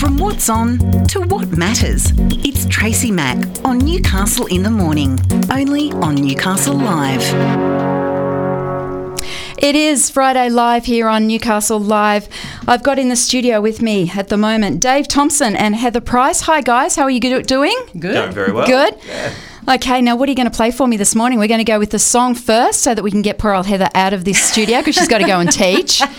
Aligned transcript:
From 0.00 0.16
what's 0.16 0.48
on 0.48 0.78
to 1.08 1.20
what 1.20 1.58
matters, 1.58 2.10
it's 2.42 2.64
Tracy 2.64 3.10
Mack 3.10 3.36
on 3.66 3.76
Newcastle 3.76 4.46
in 4.46 4.62
the 4.62 4.70
Morning, 4.70 5.20
only 5.52 5.92
on 5.92 6.14
Newcastle 6.14 6.74
Live. 6.74 7.20
It 9.58 9.76
is 9.76 10.08
Friday 10.08 10.48
Live 10.48 10.86
here 10.86 11.06
on 11.06 11.26
Newcastle 11.26 11.78
Live. 11.78 12.30
I've 12.66 12.82
got 12.82 12.98
in 12.98 13.10
the 13.10 13.14
studio 13.14 13.60
with 13.60 13.82
me 13.82 14.10
at 14.16 14.28
the 14.28 14.38
moment 14.38 14.80
Dave 14.80 15.06
Thompson 15.06 15.54
and 15.54 15.76
Heather 15.76 16.00
Price. 16.00 16.40
Hi, 16.40 16.62
guys. 16.62 16.96
How 16.96 17.02
are 17.02 17.10
you 17.10 17.20
doing? 17.20 17.76
Good. 17.92 18.14
Going 18.14 18.32
very 18.32 18.52
well. 18.52 18.66
Good. 18.66 18.94
Okay, 19.70 20.02
now 20.02 20.16
what 20.16 20.28
are 20.28 20.32
you 20.32 20.36
going 20.36 20.50
to 20.50 20.56
play 20.56 20.72
for 20.72 20.88
me 20.88 20.96
this 20.96 21.14
morning? 21.14 21.38
We're 21.38 21.46
going 21.46 21.58
to 21.58 21.64
go 21.64 21.78
with 21.78 21.90
the 21.90 21.98
song 22.00 22.34
first 22.34 22.82
so 22.82 22.92
that 22.92 23.04
we 23.04 23.10
can 23.12 23.22
get 23.22 23.38
poor 23.38 23.54
old 23.54 23.66
Heather 23.66 23.88
out 23.94 24.12
of 24.12 24.24
this 24.24 24.42
studio 24.42 24.78
because 24.78 24.96
she's 24.96 25.06
got 25.06 25.18
to 25.18 25.26
go 25.28 25.38
and 25.38 25.50
teach. 25.50 26.02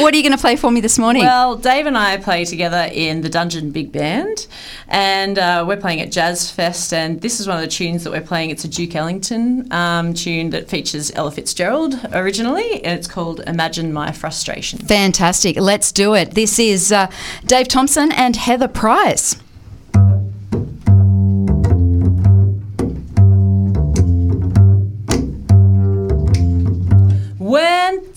What 0.00 0.14
are 0.14 0.16
you 0.16 0.22
going 0.22 0.36
to 0.36 0.40
play 0.40 0.56
for 0.56 0.70
me 0.70 0.80
this 0.80 0.98
morning? 0.98 1.22
Well, 1.22 1.56
Dave 1.56 1.86
and 1.86 1.96
I 1.98 2.16
play 2.16 2.44
together 2.44 2.88
in 2.92 3.20
the 3.20 3.28
Dungeon 3.28 3.70
Big 3.70 3.92
Band, 3.92 4.46
and 4.88 5.38
uh, 5.38 5.64
we're 5.66 5.76
playing 5.76 6.00
at 6.00 6.10
Jazz 6.10 6.50
Fest. 6.50 6.92
And 6.92 7.20
this 7.20 7.38
is 7.38 7.46
one 7.46 7.56
of 7.56 7.62
the 7.62 7.68
tunes 7.68 8.02
that 8.04 8.10
we're 8.10 8.20
playing. 8.20 8.50
It's 8.50 8.64
a 8.64 8.68
Duke 8.68 8.94
Ellington 8.94 9.70
um, 9.72 10.14
tune 10.14 10.50
that 10.50 10.68
features 10.68 11.12
Ella 11.14 11.30
Fitzgerald 11.30 12.00
originally, 12.12 12.82
and 12.84 12.98
it's 12.98 13.06
called 13.06 13.40
"Imagine 13.46 13.92
My 13.92 14.10
Frustration." 14.10 14.78
Fantastic. 14.78 15.56
Let's 15.56 15.92
do 15.92 16.14
it. 16.14 16.32
This 16.34 16.58
is 16.58 16.92
uh, 16.92 17.10
Dave 17.44 17.68
Thompson 17.68 18.10
and 18.12 18.36
Heather 18.36 18.68
Price. 18.68 19.36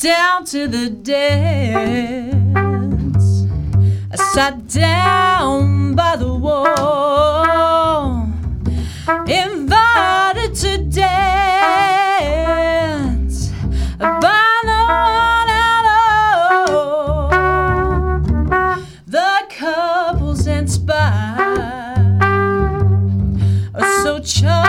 Down 0.07 0.45
to 0.45 0.67
the 0.69 0.89
dance. 0.89 2.55
I 4.09 4.15
sat 4.33 4.65
down 4.69 5.95
by 5.95 6.15
the 6.15 6.33
wall, 6.33 8.23
invited 9.27 10.55
to 10.63 10.77
dance 10.77 11.09
by 13.99 14.61
no 14.69 14.85
one 15.17 15.49
at 15.49 15.85
all. 16.69 17.29
The 19.07 19.33
couples 19.49 20.45
danced 20.45 20.85
by 20.85 20.95
are 23.75 24.03
so 24.03 24.19
charming 24.19 24.66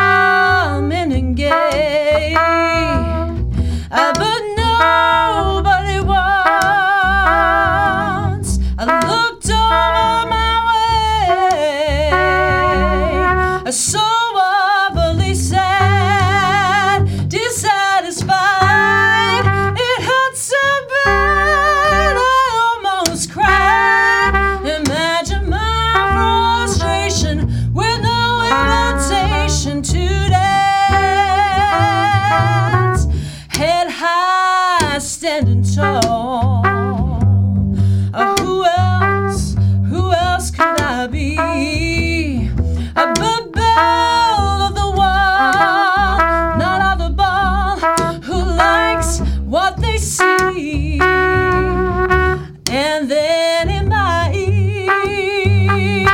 And 52.70 53.08
then 53.10 53.68
in 53.68 53.88
my 53.88 54.32
ear, 54.34 56.06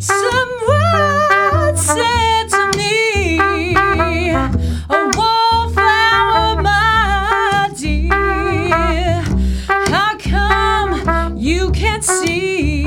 someone 0.00 1.76
said 1.76 2.48
to 2.56 2.62
me, 2.76 3.08
"A 4.90 5.00
wallflower, 5.16 6.60
my 6.60 7.70
dear, 7.78 9.22
how 9.92 10.12
come 10.18 10.92
you 11.36 11.70
can't 11.70 12.04
see 12.04 12.84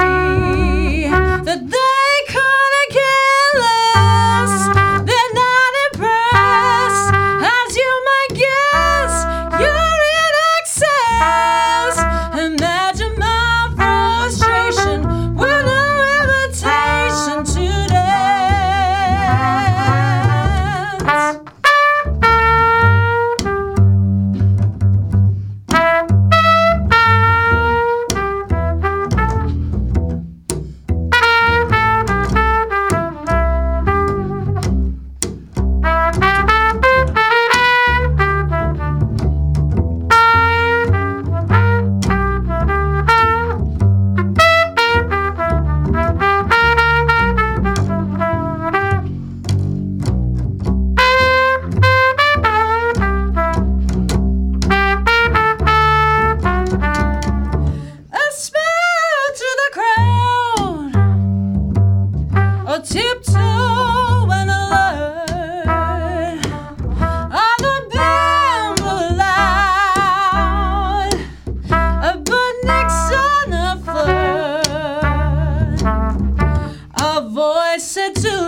said 77.89 78.13
to 78.13 78.38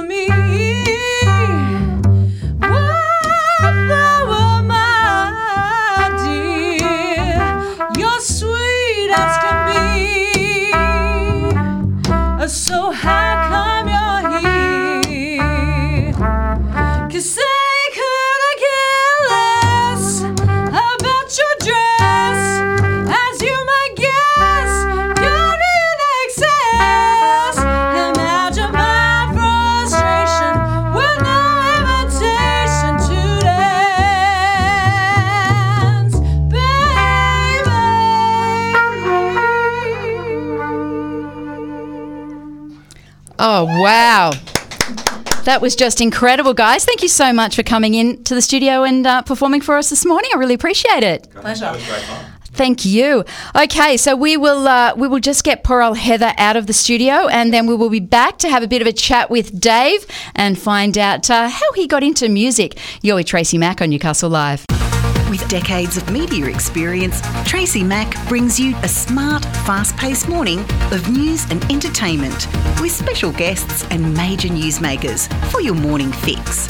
Oh, 43.53 43.65
wow. 43.65 44.31
That 45.43 45.59
was 45.61 45.75
just 45.75 45.99
incredible, 45.99 46.53
guys. 46.53 46.85
Thank 46.85 47.01
you 47.01 47.09
so 47.09 47.33
much 47.33 47.53
for 47.57 47.63
coming 47.63 47.95
in 47.95 48.23
to 48.23 48.33
the 48.33 48.41
studio 48.41 48.83
and 48.83 49.05
uh, 49.05 49.23
performing 49.23 49.59
for 49.59 49.75
us 49.75 49.89
this 49.89 50.05
morning. 50.05 50.31
I 50.33 50.37
really 50.37 50.53
appreciate 50.53 51.03
it. 51.03 51.29
Pleasure. 51.31 51.75
Thank 52.53 52.85
you. 52.85 53.25
Okay, 53.53 53.97
so 53.97 54.15
we 54.15 54.37
will 54.37 54.69
uh, 54.69 54.93
we 54.95 55.09
will 55.09 55.19
just 55.19 55.43
get 55.43 55.65
poor 55.65 55.81
old 55.81 55.97
Heather 55.97 56.33
out 56.37 56.55
of 56.55 56.67
the 56.67 56.73
studio, 56.73 57.27
and 57.27 57.53
then 57.53 57.67
we 57.67 57.75
will 57.75 57.89
be 57.89 57.99
back 57.99 58.37
to 58.37 58.49
have 58.49 58.63
a 58.63 58.67
bit 58.67 58.81
of 58.81 58.87
a 58.87 58.93
chat 58.93 59.29
with 59.29 59.59
Dave 59.59 60.05
and 60.33 60.57
find 60.57 60.97
out 60.97 61.29
uh, 61.29 61.49
how 61.49 61.73
he 61.73 61.87
got 61.87 62.03
into 62.03 62.29
music. 62.29 62.77
You're 63.01 63.15
with 63.15 63.25
Tracy 63.27 63.57
Mack 63.57 63.81
on 63.81 63.89
Newcastle 63.89 64.29
Live. 64.29 64.65
With 65.31 65.47
decades 65.47 65.95
of 65.95 66.11
media 66.11 66.47
experience, 66.47 67.21
Tracy 67.45 67.85
Mack 67.85 68.27
brings 68.27 68.59
you 68.59 68.75
a 68.83 68.89
smart, 68.89 69.45
fast 69.65 69.95
paced 69.95 70.27
morning 70.27 70.59
of 70.91 71.09
news 71.09 71.49
and 71.49 71.63
entertainment 71.71 72.49
with 72.81 72.91
special 72.91 73.31
guests 73.31 73.85
and 73.91 74.13
major 74.13 74.49
newsmakers 74.49 75.31
for 75.49 75.61
your 75.61 75.75
morning 75.75 76.11
fix. 76.11 76.67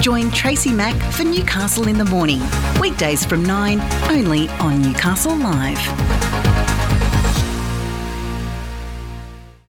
Join 0.00 0.30
Tracy 0.30 0.70
Mack 0.70 0.94
for 1.12 1.24
Newcastle 1.24 1.88
in 1.88 1.98
the 1.98 2.04
Morning, 2.04 2.40
weekdays 2.80 3.24
from 3.26 3.44
9, 3.44 3.80
only 4.08 4.48
on 4.60 4.80
Newcastle 4.80 5.34
Live. 5.34 6.33